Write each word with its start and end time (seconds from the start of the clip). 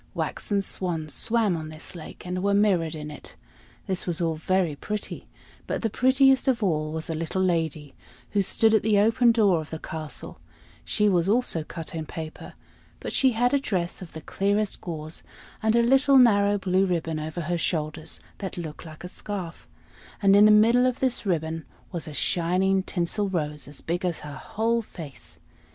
Waxen 0.15 0.63
swans 0.63 1.13
swam 1.13 1.55
on 1.55 1.69
this 1.69 1.93
lake, 1.93 2.25
and 2.25 2.41
were 2.41 2.55
mirrored 2.55 2.95
in 2.95 3.11
it. 3.11 3.35
This 3.85 4.07
was 4.07 4.19
all 4.19 4.33
very 4.33 4.75
pretty; 4.75 5.27
but 5.67 5.83
the 5.83 5.91
prettiest 5.91 6.47
of 6.47 6.63
all 6.63 6.91
was 6.91 7.07
a 7.07 7.13
little 7.13 7.43
lady, 7.43 7.93
who 8.31 8.41
stood 8.41 8.73
at 8.73 8.81
the 8.81 8.97
open 8.97 9.31
door 9.31 9.61
of 9.61 9.69
the 9.69 9.77
castle; 9.77 10.39
she 10.83 11.07
was 11.07 11.29
also 11.29 11.63
cut 11.63 11.89
out 11.91 11.95
in 11.95 12.07
paper, 12.07 12.53
but 12.99 13.13
she 13.13 13.33
had 13.33 13.53
a 13.53 13.59
dress 13.59 14.01
of 14.01 14.13
the 14.13 14.21
clearest 14.21 14.81
gauze, 14.81 15.21
and 15.61 15.75
a 15.75 15.83
little 15.83 16.17
narrow 16.17 16.57
blue 16.57 16.87
ribbon 16.87 17.19
over 17.19 17.41
her 17.41 17.59
shoulders, 17.59 18.19
that 18.39 18.57
looked 18.57 18.83
like 18.87 19.03
a 19.03 19.07
scarf; 19.07 19.67
and 20.19 20.35
in 20.35 20.45
the 20.45 20.49
middle 20.51 20.87
of 20.87 20.99
this 20.99 21.27
ribbon 21.27 21.63
was 21.91 22.07
a 22.07 22.13
shining 22.15 22.81
tinsel 22.81 23.29
rose 23.29 23.67
as 23.67 23.81
big 23.81 24.03
as 24.03 24.21
her 24.21 24.33
whole 24.33 24.81
face. 24.81 25.37